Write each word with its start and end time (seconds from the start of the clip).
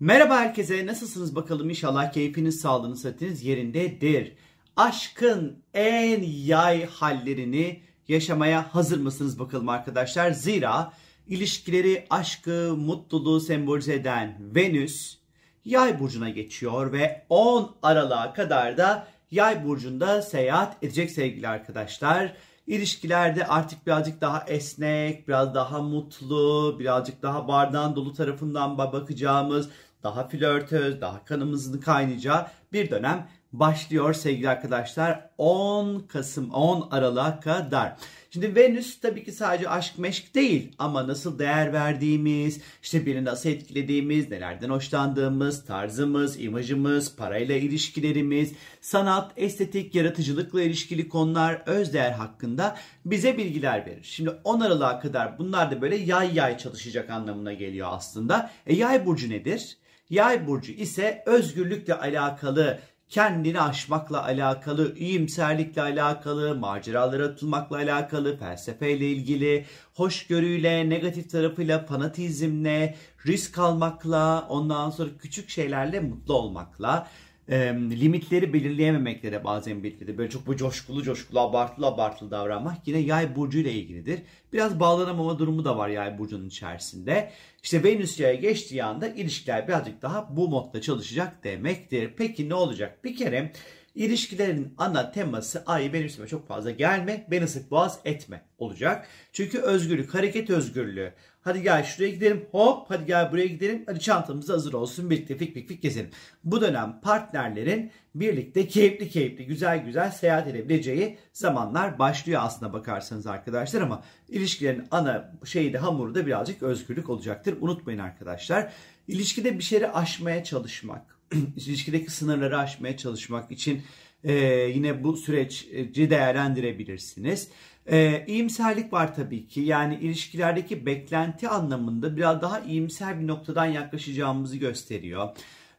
Merhaba 0.00 0.36
herkese 0.36 0.86
nasılsınız 0.86 1.36
bakalım 1.36 1.70
inşallah 1.70 2.12
keyfiniz 2.12 2.60
sağlığınız 2.60 3.02
sıhhatiniz 3.02 3.44
yerindedir. 3.44 4.32
Aşkın 4.76 5.62
en 5.74 6.22
yay 6.22 6.86
hallerini 6.86 7.82
yaşamaya 8.08 8.74
hazır 8.74 9.00
mısınız 9.00 9.38
bakalım 9.38 9.68
arkadaşlar? 9.68 10.30
Zira 10.30 10.92
ilişkileri, 11.28 12.06
aşkı, 12.10 12.74
mutluluğu 12.76 13.40
sembolize 13.40 13.94
eden 13.94 14.36
Venüs 14.40 15.18
yay 15.64 16.00
burcuna 16.00 16.30
geçiyor 16.30 16.92
ve 16.92 17.26
10 17.28 17.76
Aralık'a 17.82 18.32
kadar 18.32 18.76
da 18.76 19.06
yay 19.30 19.64
burcunda 19.64 20.22
seyahat 20.22 20.84
edecek 20.84 21.10
sevgili 21.10 21.48
arkadaşlar. 21.48 22.34
İlişkilerde 22.66 23.46
artık 23.46 23.86
birazcık 23.86 24.20
daha 24.20 24.44
esnek, 24.46 25.28
biraz 25.28 25.54
daha 25.54 25.82
mutlu, 25.82 26.76
birazcık 26.78 27.22
daha 27.22 27.48
bardağın 27.48 27.96
dolu 27.96 28.12
tarafından 28.12 28.78
bakacağımız, 28.78 29.68
daha 30.02 30.28
flörtöz, 30.28 31.00
daha 31.00 31.24
kanımızın 31.24 31.80
kaynayacağı 31.80 32.46
bir 32.72 32.90
dönem 32.90 33.28
başlıyor 33.52 34.14
sevgili 34.14 34.48
arkadaşlar 34.48 35.30
10 35.38 35.98
Kasım 36.00 36.50
10 36.50 36.88
Aralık'a 36.90 37.40
kadar. 37.40 37.96
Şimdi 38.30 38.54
Venüs 38.54 39.00
tabii 39.00 39.24
ki 39.24 39.32
sadece 39.32 39.68
aşk 39.68 39.98
meşk 39.98 40.34
değil 40.34 40.74
ama 40.78 41.08
nasıl 41.08 41.38
değer 41.38 41.72
verdiğimiz, 41.72 42.60
işte 42.82 43.06
birini 43.06 43.24
nasıl 43.24 43.48
etkilediğimiz, 43.48 44.30
nelerden 44.30 44.70
hoşlandığımız, 44.70 45.64
tarzımız, 45.64 46.40
imajımız, 46.40 47.16
parayla 47.16 47.56
ilişkilerimiz, 47.56 48.52
sanat, 48.80 49.32
estetik, 49.36 49.94
yaratıcılıkla 49.94 50.62
ilişkili 50.62 51.08
konular, 51.08 51.62
öz 51.66 51.92
değer 51.92 52.12
hakkında 52.12 52.76
bize 53.04 53.38
bilgiler 53.38 53.86
verir. 53.86 54.04
Şimdi 54.04 54.30
10 54.44 54.60
Aralık'a 54.60 55.00
kadar 55.00 55.38
bunlar 55.38 55.70
da 55.70 55.80
böyle 55.80 55.96
yay 55.96 56.34
yay 56.34 56.58
çalışacak 56.58 57.10
anlamına 57.10 57.52
geliyor 57.52 57.88
aslında. 57.90 58.50
E 58.66 58.74
yay 58.74 59.06
burcu 59.06 59.30
nedir? 59.30 59.78
Yay 60.10 60.46
burcu 60.46 60.72
ise 60.72 61.22
özgürlükle 61.26 61.94
alakalı, 61.94 62.80
kendini 63.08 63.60
aşmakla 63.60 64.24
alakalı, 64.24 64.96
iyimserlikle 64.96 65.82
alakalı, 65.82 66.54
maceralara 66.54 67.24
atılmakla 67.24 67.76
alakalı, 67.76 68.38
felsefeyle 68.38 69.10
ilgili, 69.10 69.64
hoşgörüyle, 69.94 70.88
negatif 70.88 71.30
tarafıyla, 71.30 71.86
fanatizmle, 71.86 72.94
risk 73.26 73.58
almakla, 73.58 74.46
ondan 74.48 74.90
sonra 74.90 75.10
küçük 75.18 75.50
şeylerle 75.50 76.00
mutlu 76.00 76.34
olmakla, 76.34 77.08
e, 77.48 77.56
limitleri 77.74 78.52
belirleyememekle 78.52 79.32
de 79.32 79.44
bazen 79.44 79.82
birlikte 79.82 80.18
böyle 80.18 80.30
çok 80.30 80.46
bu 80.46 80.56
coşkulu 80.56 81.02
coşkulu 81.02 81.40
abartılı 81.40 81.86
abartılı 81.86 82.30
davranmak 82.30 82.88
yine 82.88 82.98
yay 82.98 83.36
burcu 83.36 83.58
ile 83.58 83.72
ilgilidir. 83.72 84.20
Biraz 84.52 84.80
bağlanamama 84.80 85.38
durumu 85.38 85.64
da 85.64 85.78
var 85.78 85.88
yay 85.88 86.18
burcunun 86.18 86.48
içerisinde. 86.48 87.30
İşte 87.62 87.84
Venüs 87.84 88.20
yaya 88.20 88.34
geçtiği 88.34 88.84
anda 88.84 89.08
ilişkiler 89.08 89.68
birazcık 89.68 90.02
daha 90.02 90.36
bu 90.36 90.48
modda 90.48 90.80
çalışacak 90.80 91.44
demektir. 91.44 92.10
Peki 92.16 92.48
ne 92.48 92.54
olacak? 92.54 93.04
Bir 93.04 93.16
kere 93.16 93.52
ilişkilerin 93.98 94.74
ana 94.78 95.12
teması 95.12 95.62
ay 95.66 95.92
benim 95.92 96.06
üstüme 96.06 96.28
çok 96.28 96.48
fazla 96.48 96.70
gelme, 96.70 97.26
beni 97.30 97.48
sık 97.48 97.70
boğaz 97.70 97.98
etme 98.04 98.42
olacak. 98.58 99.06
Çünkü 99.32 99.58
özgürlük, 99.58 100.14
hareket 100.14 100.50
özgürlüğü. 100.50 101.12
Hadi 101.40 101.62
gel 101.62 101.84
şuraya 101.84 102.10
gidelim, 102.10 102.46
hop 102.50 102.90
hadi 102.90 103.06
gel 103.06 103.32
buraya 103.32 103.46
gidelim. 103.46 103.82
Hadi 103.86 104.00
çantamız 104.00 104.48
hazır 104.48 104.72
olsun, 104.72 105.10
birlikte 105.10 105.36
fik 105.36 105.54
fik 105.54 105.68
fik 105.68 105.82
gezelim. 105.82 106.10
Bu 106.44 106.60
dönem 106.60 107.00
partnerlerin 107.02 107.90
birlikte 108.14 108.68
keyifli 108.68 109.08
keyifli, 109.08 109.46
güzel 109.46 109.84
güzel 109.84 110.10
seyahat 110.10 110.48
edebileceği 110.48 111.18
zamanlar 111.32 111.98
başlıyor 111.98 112.40
aslında 112.44 112.72
bakarsanız 112.72 113.26
arkadaşlar. 113.26 113.80
Ama 113.80 114.02
ilişkilerin 114.28 114.84
ana 114.90 115.32
şeyi 115.44 115.72
de 115.72 115.78
hamuru 115.78 116.14
da 116.14 116.26
birazcık 116.26 116.62
özgürlük 116.62 117.10
olacaktır. 117.10 117.56
Unutmayın 117.60 117.98
arkadaşlar. 117.98 118.72
İlişkide 119.08 119.58
bir 119.58 119.64
şeyleri 119.64 119.92
aşmaya 119.92 120.44
çalışmak, 120.44 121.17
ilişkideki 121.56 122.10
sınırları 122.10 122.58
aşmaya 122.58 122.96
çalışmak 122.96 123.50
için 123.50 123.82
e, 124.24 124.32
yine 124.74 125.04
bu 125.04 125.16
süreci 125.16 126.10
değerlendirebilirsiniz. 126.10 127.48
E, 127.86 128.24
iyimserlik 128.26 128.92
var 128.92 129.14
tabii 129.14 129.46
ki. 129.46 129.60
Yani 129.60 129.94
ilişkilerdeki 129.94 130.86
beklenti 130.86 131.48
anlamında 131.48 132.16
biraz 132.16 132.42
daha 132.42 132.60
iyimser 132.60 133.20
bir 133.20 133.26
noktadan 133.26 133.66
yaklaşacağımızı 133.66 134.56
gösteriyor. 134.56 135.28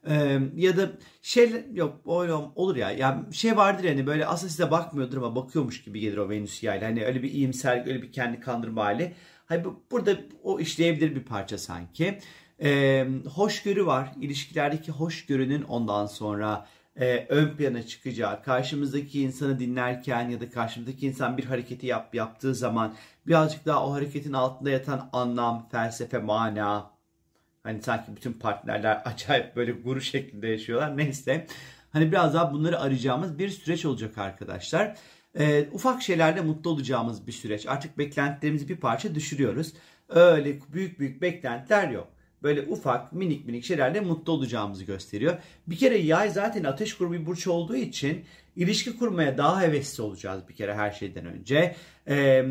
Ee, 0.08 0.40
ya 0.56 0.78
da 0.78 0.92
şey 1.22 1.66
yok 1.74 2.00
öyle 2.22 2.34
olur 2.34 2.76
ya. 2.76 2.92
Yani 2.92 3.34
şey 3.34 3.58
vardır 3.58 3.84
yani 3.84 4.08
böyle 4.08 4.26
aslında 4.26 4.50
size 4.50 4.72
bakmıyordur 4.72 5.18
ama 5.18 5.36
bakıyormuş 5.36 5.84
gibi 5.84 6.00
gelir 6.00 6.18
o 6.18 6.30
Venüs 6.30 6.64
yani. 6.64 6.84
Hani 6.84 7.06
öyle 7.06 7.24
bir 7.24 7.32
iyimser, 7.32 7.88
öyle 7.88 8.02
bir 8.02 8.12
kendi 8.12 8.40
kandırma 8.40 8.86
hali. 8.86 9.14
Hani 9.46 9.64
burada 9.92 10.18
o 10.44 10.60
işleyebilir 10.60 11.16
bir 11.16 11.24
parça 11.24 11.58
sanki. 11.58 12.20
Ee, 12.62 13.08
hoşgörü 13.34 13.86
var. 13.86 14.12
İlişkilerdeki 14.22 14.92
hoşgörünün 14.92 15.62
ondan 15.64 16.06
sonra 16.06 16.68
e, 17.00 17.26
ön 17.30 17.50
plana 17.58 17.84
çıkacağı, 17.84 18.44
karşımızdaki 18.44 19.22
insanı 19.22 19.60
dinlerken 19.60 20.30
ya 20.30 20.42
da 20.42 20.50
karşımızdaki 20.50 21.08
insan 21.08 21.38
bir 21.38 21.46
hareketi 21.46 21.88
yap, 21.88 22.16
yaptığı 22.16 22.56
zaman 22.56 22.96
birazcık 23.28 23.66
daha 23.66 23.88
o 23.88 23.94
hareketin 23.94 24.34
altında 24.34 24.70
yatan 24.70 25.10
anlam, 25.14 25.70
felsefe, 25.72 26.18
mana, 26.18 26.92
hani 27.64 27.82
sanki 27.82 28.16
bütün 28.16 28.34
partnerler 28.34 29.02
acayip 29.06 29.56
böyle 29.56 29.72
guru 29.72 30.02
şeklinde 30.02 30.48
yaşıyorlar. 30.48 30.98
Neyse. 30.98 31.48
Hani 31.92 32.12
biraz 32.12 32.34
daha 32.34 32.54
bunları 32.54 32.80
arayacağımız 32.80 33.40
bir 33.40 33.50
süreç 33.50 33.86
olacak 33.86 34.18
arkadaşlar. 34.18 34.96
E, 35.40 35.68
ufak 35.72 36.02
şeylerle 36.02 36.42
mutlu 36.42 36.70
olacağımız 36.70 37.28
bir 37.28 37.32
süreç. 37.32 37.68
Artık 37.68 37.98
beklentilerimizi 37.98 38.70
bir 38.70 38.78
parça 38.78 39.16
düşürüyoruz. 39.16 39.74
Öyle 40.10 40.60
büyük 40.74 41.00
büyük 41.00 41.22
beklentiler 41.22 41.90
yok 41.90 42.08
böyle 42.44 42.62
ufak 42.62 43.14
minik 43.14 43.46
minik 43.46 43.64
şeylerle 43.64 44.00
mutlu 44.00 44.34
olacağımızı 44.34 44.84
gösteriyor. 44.84 45.38
Bir 45.68 45.78
kere 45.78 45.98
yay 45.98 46.30
zaten 46.30 46.64
ateş 46.64 46.98
grubu 46.98 47.14
bir 47.14 47.26
burç 47.26 47.48
olduğu 47.48 47.76
için 47.76 48.26
ilişki 48.56 48.98
kurmaya 48.98 49.38
daha 49.38 49.62
hevesli 49.62 50.04
olacağız 50.04 50.44
bir 50.50 50.56
kere 50.56 50.74
her 50.74 50.92
şeyden 50.92 51.26
önce. 51.26 51.76
Ee, 52.08 52.46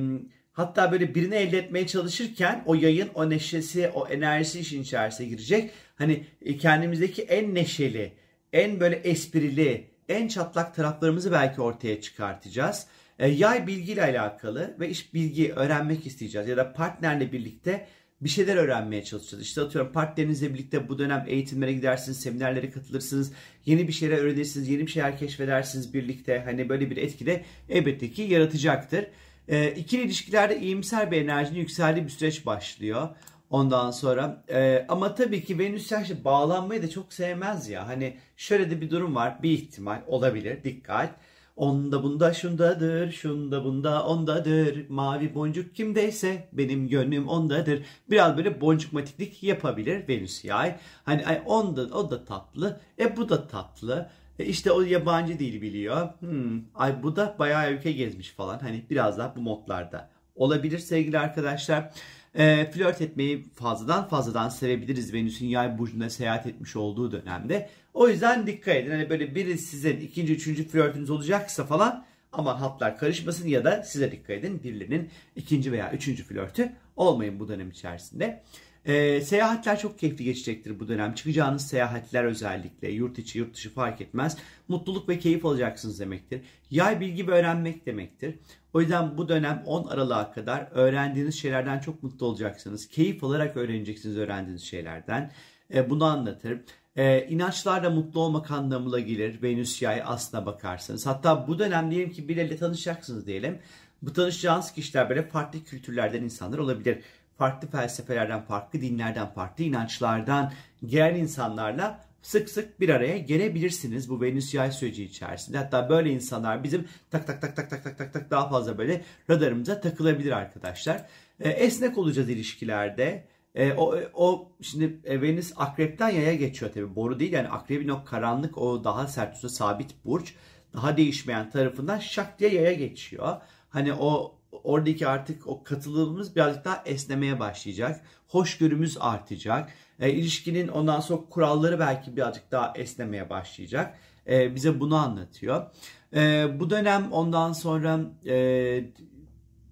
hatta 0.52 0.92
böyle 0.92 1.14
birini 1.14 1.34
elde 1.34 1.58
etmeye 1.58 1.86
çalışırken 1.86 2.62
o 2.66 2.74
yayın 2.74 3.08
o 3.14 3.30
neşesi 3.30 3.88
o 3.88 4.08
enerjisi 4.08 4.60
işin 4.60 4.82
içerisine 4.82 5.26
girecek. 5.26 5.70
Hani 5.96 6.24
e, 6.42 6.56
kendimizdeki 6.56 7.22
en 7.22 7.54
neşeli 7.54 8.12
en 8.52 8.80
böyle 8.80 8.96
esprili 8.96 9.90
en 10.08 10.28
çatlak 10.28 10.74
taraflarımızı 10.74 11.32
belki 11.32 11.60
ortaya 11.60 12.00
çıkartacağız. 12.00 12.86
Ee, 13.18 13.28
yay 13.28 13.66
bilgiyle 13.66 14.02
alakalı 14.02 14.76
ve 14.80 14.88
iş 14.88 15.14
bilgi 15.14 15.52
öğrenmek 15.52 16.06
isteyeceğiz 16.06 16.48
ya 16.48 16.56
da 16.56 16.72
partnerle 16.72 17.32
birlikte 17.32 17.86
bir 18.20 18.28
şeyler 18.28 18.56
öğrenmeye 18.56 19.04
çalışacağız. 19.04 19.42
İşte 19.42 19.60
atıyorum 19.60 19.92
partnerinizle 19.92 20.54
birlikte 20.54 20.88
bu 20.88 20.98
dönem 20.98 21.24
eğitimlere 21.28 21.72
gidersiniz, 21.72 22.20
seminerlere 22.20 22.70
katılırsınız, 22.70 23.32
yeni 23.66 23.88
bir 23.88 23.92
şeyler 23.92 24.18
öğrenirsiniz, 24.18 24.68
yeni 24.68 24.86
bir 24.86 24.90
şeyler 24.90 25.18
keşfedersiniz 25.18 25.94
birlikte. 25.94 26.42
Hani 26.44 26.68
böyle 26.68 26.90
bir 26.90 26.96
etki 26.96 27.26
de 27.26 27.44
elbette 27.68 28.10
ki 28.10 28.22
yaratacaktır. 28.22 29.06
E, 29.48 29.70
ikili 29.70 30.02
ilişkilerde 30.02 30.60
iyimser 30.60 31.10
bir 31.10 31.22
enerjinin 31.22 31.58
yükseldiği 31.58 32.04
bir 32.04 32.10
süreç 32.10 32.46
başlıyor. 32.46 33.08
Ondan 33.50 33.90
sonra 33.90 34.44
e, 34.48 34.86
ama 34.88 35.14
tabii 35.14 35.44
ki 35.44 35.58
Venüs 35.58 35.92
yaşlı 35.92 36.24
bağlanmayı 36.24 36.82
da 36.82 36.90
çok 36.90 37.12
sevmez 37.12 37.68
ya. 37.68 37.88
Hani 37.88 38.16
şöyle 38.36 38.70
de 38.70 38.80
bir 38.80 38.90
durum 38.90 39.14
var. 39.14 39.42
Bir 39.42 39.50
ihtimal 39.50 40.02
olabilir. 40.06 40.64
Dikkat. 40.64 41.14
Onda 41.58 42.02
bunda 42.02 42.34
şundadır, 42.34 43.12
şunda 43.12 43.64
bunda 43.64 44.06
ondadır. 44.06 44.88
Mavi 44.88 45.34
boncuk 45.34 45.74
kimdeyse 45.74 46.48
benim 46.52 46.88
gönlüm 46.88 47.28
ondadır. 47.28 47.82
Biraz 48.10 48.36
böyle 48.36 48.60
boncuk 48.60 48.92
matiklik 48.92 49.42
yapabilir 49.42 50.08
Venüs 50.08 50.44
yay. 50.44 50.76
Hani 51.04 51.26
ay 51.26 51.42
onda 51.46 51.82
o 51.82 52.10
da 52.10 52.24
tatlı. 52.24 52.80
E 52.98 53.16
bu 53.16 53.28
da 53.28 53.46
tatlı. 53.46 54.10
E 54.38 54.44
işte 54.44 54.72
o 54.72 54.80
yabancı 54.80 55.38
dil 55.38 55.62
biliyor. 55.62 56.08
Hmm, 56.20 56.62
ay 56.74 57.02
bu 57.02 57.16
da 57.16 57.36
bayağı 57.38 57.72
ülke 57.72 57.92
gezmiş 57.92 58.30
falan. 58.30 58.58
Hani 58.58 58.84
biraz 58.90 59.18
daha 59.18 59.36
bu 59.36 59.40
modlarda 59.40 60.08
olabilir 60.38 60.78
sevgili 60.78 61.18
arkadaşlar. 61.18 61.90
E, 62.34 62.70
flört 62.70 63.00
etmeyi 63.00 63.44
fazladan 63.54 64.08
fazladan 64.08 64.48
sevebiliriz 64.48 65.14
Venüs'ün 65.14 65.46
yay 65.46 65.78
burcunda 65.78 66.10
seyahat 66.10 66.46
etmiş 66.46 66.76
olduğu 66.76 67.12
dönemde. 67.12 67.70
O 67.94 68.08
yüzden 68.08 68.46
dikkat 68.46 68.76
edin. 68.76 68.90
Hani 68.90 69.10
böyle 69.10 69.34
biri 69.34 69.58
size 69.58 69.90
ikinci, 69.90 70.34
üçüncü 70.34 70.68
flörtünüz 70.68 71.10
olacaksa 71.10 71.64
falan 71.64 72.04
aman 72.32 72.56
hatlar 72.56 72.98
karışmasın 72.98 73.48
ya 73.48 73.64
da 73.64 73.82
size 73.82 74.12
dikkat 74.12 74.30
edin. 74.30 74.62
Birilerinin 74.62 75.10
ikinci 75.36 75.72
veya 75.72 75.92
üçüncü 75.92 76.24
flörtü 76.24 76.72
olmayın 76.96 77.40
bu 77.40 77.48
dönem 77.48 77.70
içerisinde. 77.70 78.42
E, 78.84 79.20
seyahatler 79.20 79.78
çok 79.78 79.98
keyifli 79.98 80.24
geçecektir 80.24 80.80
bu 80.80 80.88
dönem. 80.88 81.14
Çıkacağınız 81.14 81.66
seyahatler 81.66 82.24
özellikle 82.24 82.90
yurt 82.90 83.18
içi 83.18 83.38
yurt 83.38 83.54
dışı 83.54 83.74
fark 83.74 84.00
etmez. 84.00 84.36
Mutluluk 84.68 85.08
ve 85.08 85.18
keyif 85.18 85.46
alacaksınız 85.46 86.00
demektir. 86.00 86.40
Yay 86.70 87.00
bilgi 87.00 87.26
ve 87.26 87.32
öğrenmek 87.32 87.86
demektir. 87.86 88.34
O 88.74 88.80
yüzden 88.80 89.18
bu 89.18 89.28
dönem 89.28 89.62
10 89.66 89.86
Aralık'a 89.86 90.32
kadar 90.32 90.68
öğrendiğiniz 90.70 91.40
şeylerden 91.40 91.78
çok 91.78 92.02
mutlu 92.02 92.26
olacaksınız. 92.26 92.88
Keyif 92.88 93.24
alarak 93.24 93.56
öğreneceksiniz 93.56 94.16
öğrendiğiniz 94.16 94.62
şeylerden. 94.62 95.32
E, 95.74 95.90
bunu 95.90 96.04
anlatır. 96.04 96.60
E, 96.96 97.26
inançlarla 97.28 97.90
mutlu 97.90 98.20
olmak 98.20 98.50
anlamına 98.50 99.00
gelir. 99.00 99.42
Venüs 99.42 99.82
yay 99.82 100.02
aslına 100.04 100.46
bakarsanız. 100.46 101.06
Hatta 101.06 101.48
bu 101.48 101.58
dönem 101.58 101.90
diyelim 101.90 102.12
ki 102.12 102.28
biriyle 102.28 102.56
tanışacaksınız 102.56 103.26
diyelim. 103.26 103.58
Bu 104.02 104.12
tanışacağınız 104.12 104.72
kişiler 104.72 105.08
böyle 105.08 105.28
farklı 105.28 105.64
kültürlerden 105.64 106.22
insanlar 106.22 106.58
olabilir 106.58 106.98
farklı 107.38 107.68
felsefelerden, 107.68 108.42
farklı 108.42 108.80
dinlerden, 108.80 109.26
farklı 109.26 109.64
inançlardan 109.64 110.52
gelen 110.86 111.14
insanlarla 111.14 112.08
sık 112.22 112.50
sık 112.50 112.80
bir 112.80 112.88
araya 112.88 113.18
gelebilirsiniz 113.18 114.10
bu 114.10 114.20
Venüs 114.20 114.54
yay 114.54 114.72
süreci 114.72 115.04
içerisinde. 115.04 115.58
Hatta 115.58 115.88
böyle 115.88 116.10
insanlar 116.10 116.64
bizim 116.64 116.88
tak 117.10 117.26
tak 117.26 117.40
tak 117.42 117.56
tak 117.56 117.70
tak 117.70 117.84
tak 117.84 117.98
tak 117.98 118.12
tak 118.12 118.30
daha 118.30 118.48
fazla 118.48 118.78
böyle 118.78 119.02
radarımıza 119.30 119.80
takılabilir 119.80 120.32
arkadaşlar. 120.32 121.06
E, 121.40 121.48
esnek 121.48 121.98
olacağız 121.98 122.28
ilişkilerde. 122.28 123.26
E, 123.54 123.72
o, 123.72 123.96
o 124.14 124.52
şimdi 124.62 125.00
e, 125.04 125.22
Venüs 125.22 125.52
akrepten 125.56 126.08
yaya 126.08 126.34
geçiyor 126.34 126.72
tabii. 126.72 126.96
Boru 126.96 127.20
değil 127.20 127.32
yani 127.32 127.48
akrebin 127.48 127.88
o 127.88 128.04
karanlık 128.04 128.58
o 128.58 128.84
daha 128.84 129.06
sert 129.06 129.36
sabit 129.36 130.04
burç 130.04 130.34
daha 130.72 130.96
değişmeyen 130.96 131.50
tarafından 131.50 131.98
şak 131.98 132.38
diye 132.38 132.54
yaya 132.54 132.72
geçiyor. 132.72 133.36
Hani 133.68 133.92
o 133.92 134.37
oradaki 134.64 135.08
artık 135.08 135.46
o 135.46 135.64
katılımımız 135.64 136.36
birazcık 136.36 136.64
daha 136.64 136.82
esnemeye 136.86 137.40
başlayacak. 137.40 138.00
Hoşgörümüz 138.28 138.96
artacak. 139.00 139.72
E, 140.00 140.10
ilişkinin 140.10 140.68
ondan 140.68 141.00
sonra 141.00 141.20
kuralları 141.30 141.78
belki 141.78 142.16
birazcık 142.16 142.50
daha 142.50 142.72
esnemeye 142.76 143.30
başlayacak. 143.30 143.98
E, 144.28 144.54
bize 144.54 144.80
bunu 144.80 144.96
anlatıyor. 144.96 145.66
E, 146.14 146.46
bu 146.60 146.70
dönem 146.70 147.12
ondan 147.12 147.52
sonra 147.52 148.00
e, 148.26 148.84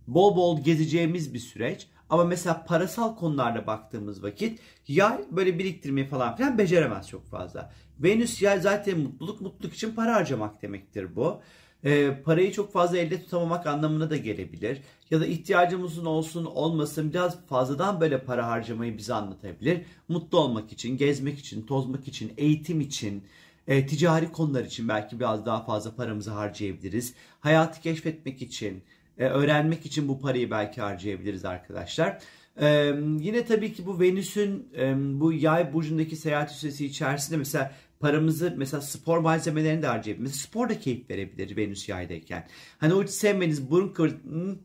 bol 0.06 0.37
bol 0.37 0.65
gezeceğimiz 0.65 1.35
bir 1.35 1.39
süreç. 1.39 1.89
Ama 2.11 2.25
mesela 2.25 2.65
parasal 2.65 3.17
konularda 3.17 3.67
baktığımız 3.67 4.23
vakit 4.23 4.61
yay 4.89 5.19
böyle 5.31 5.59
biriktirmeyi 5.59 6.09
falan 6.09 6.37
filan 6.37 6.59
beceremez 6.59 7.09
çok 7.09 7.27
fazla. 7.27 7.73
Venüs 7.99 8.43
yay 8.43 8.61
zaten 8.61 8.99
mutluluk 8.99 9.41
mutluluk 9.41 9.75
için 9.75 9.94
para 9.94 10.15
harcamak 10.15 10.62
demektir 10.62 11.17
bu. 11.17 11.41
E, 11.87 12.23
parayı 12.25 12.53
çok 12.53 12.73
fazla 12.73 12.99
elde 12.99 13.23
tutamamak 13.23 13.67
anlamına 13.67 14.11
da 14.11 14.17
gelebilir. 14.17 14.81
Ya 15.11 15.21
da 15.21 15.27
ihtiyacımızın 15.27 16.05
olsun 16.05 16.44
olmasın 16.44 17.11
biraz 17.11 17.47
fazladan 17.47 18.00
böyle 18.00 18.19
para 18.19 18.47
harcamayı 18.47 18.99
bize 18.99 19.15
anlatabilir. 19.15 19.81
Mutlu 20.09 20.38
olmak 20.41 20.73
için, 20.73 20.97
gezmek 20.97 21.38
için, 21.38 21.67
tozmak 21.67 22.09
için, 22.09 22.33
eğitim 22.37 22.81
için, 22.81 23.25
e, 23.69 23.87
ticari 23.87 24.33
konular 24.33 24.65
için 24.65 24.88
belki 24.88 25.21
biraz 25.21 25.47
daha 25.47 25.65
fazla 25.65 25.94
paramızı 25.97 26.31
harcayabiliriz. 26.31 27.15
Hayatı 27.41 27.81
keşfetmek 27.81 28.43
için, 28.43 28.82
e, 29.19 29.25
öğrenmek 29.25 29.87
için 29.87 30.09
bu 30.09 30.21
parayı 30.21 30.50
belki 30.50 30.81
harcayabiliriz 30.81 31.44
arkadaşlar. 31.44 32.19
Ee, 32.61 32.94
yine 33.21 33.44
tabii 33.44 33.73
ki 33.73 33.87
bu 33.87 34.00
Venüs'ün 34.00 34.69
e, 34.79 34.94
bu 35.21 35.32
yay 35.32 35.73
burcundaki 35.73 36.17
seyahat 36.17 36.53
süresi 36.53 36.87
içerisinde 36.87 37.37
mesela 37.37 37.73
paramızı 38.00 38.54
mesela 38.56 38.81
spor 38.81 39.19
malzemelerini 39.19 39.82
de 39.82 39.87
harcayabiliriz. 39.87 40.32
Mesela 40.32 40.48
spor 40.48 40.69
da 40.69 40.81
keyif 40.81 41.10
verebilir 41.10 41.56
Venüs 41.56 41.88
yaydayken. 41.88 42.48
Hani 42.78 42.94
o 42.94 43.02
hiç 43.02 43.10
sevmeniz 43.10 43.70
burun 43.70 43.88
kıvır 43.88 44.12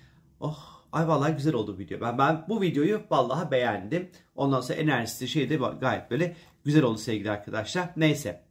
Oh 0.41 0.82
ay 0.93 1.09
vallahi 1.09 1.37
güzel 1.37 1.55
oldu 1.55 1.79
video. 1.79 2.01
Ben, 2.01 2.19
ben 2.19 2.45
bu 2.49 2.61
videoyu 2.61 3.03
vallahi 3.11 3.51
beğendim. 3.51 4.11
Ondan 4.37 4.61
sonra 4.61 4.79
enerjisi 4.79 5.29
şey 5.29 5.51
de 5.51 5.57
gayet 5.81 6.11
böyle 6.11 6.37
güzel 6.65 6.83
oldu 6.83 6.99
sevgili 6.99 7.31
arkadaşlar. 7.31 7.89
Neyse. 7.97 8.43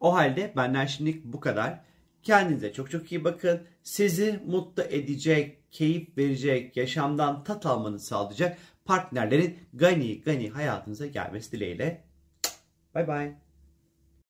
O 0.00 0.14
halde 0.14 0.52
benden 0.56 0.86
şimdilik 0.86 1.24
bu 1.24 1.40
kadar. 1.40 1.80
Kendinize 2.22 2.72
çok 2.72 2.90
çok 2.90 3.12
iyi 3.12 3.24
bakın. 3.24 3.62
Sizi 3.82 4.40
mutlu 4.46 4.82
edecek, 4.82 5.58
keyif 5.70 6.18
verecek, 6.18 6.76
yaşamdan 6.76 7.44
tat 7.44 7.66
almanızı 7.66 8.06
sağlayacak 8.06 8.58
partnerlerin 8.84 9.58
gani 9.74 10.20
gani 10.20 10.50
hayatınıza 10.50 11.06
gelmesi 11.06 11.52
dileğiyle. 11.52 12.04
Bye 12.94 13.08
bye. 13.08 13.47